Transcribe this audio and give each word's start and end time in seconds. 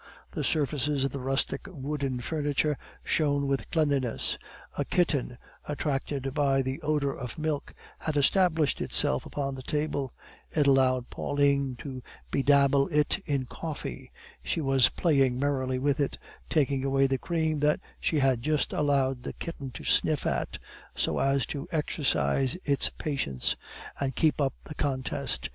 The 0.31 0.43
surfaces 0.43 1.05
of 1.05 1.11
the 1.11 1.19
rustic 1.19 1.67
wooden 1.69 2.21
furniture 2.21 2.75
shone 3.03 3.45
with 3.45 3.69
cleanliness. 3.69 4.35
A 4.75 4.83
kitten, 4.83 5.37
attracted 5.67 6.33
by 6.33 6.63
the 6.63 6.81
odor 6.81 7.13
of 7.15 7.37
milk, 7.37 7.71
had 7.99 8.17
established 8.17 8.81
itself 8.81 9.27
upon 9.27 9.53
the 9.53 9.61
table; 9.61 10.11
it 10.49 10.65
allowed 10.65 11.11
Pauline 11.11 11.75
to 11.81 12.01
bedabble 12.31 12.87
it 12.87 13.19
in 13.27 13.45
coffee; 13.45 14.09
she 14.41 14.59
was 14.59 14.89
playing 14.89 15.37
merrily 15.37 15.77
with 15.77 15.99
it, 15.99 16.17
taking 16.49 16.83
away 16.83 17.05
the 17.05 17.19
cream 17.19 17.59
that 17.59 17.79
she 17.99 18.17
had 18.17 18.41
just 18.41 18.73
allowed 18.73 19.21
the 19.21 19.33
kitten 19.33 19.69
to 19.69 19.83
sniff 19.83 20.25
at, 20.25 20.57
so 20.95 21.19
as 21.19 21.45
to 21.45 21.67
exercise 21.71 22.57
its 22.65 22.89
patience, 22.89 23.55
and 23.99 24.15
keep 24.15 24.41
up 24.41 24.55
the 24.63 24.73
contest. 24.73 25.47